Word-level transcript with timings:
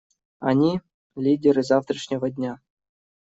Они— 0.39 0.81
лидеры 1.23 1.61
завтрашнего 1.63 2.27
дня. 2.31 2.59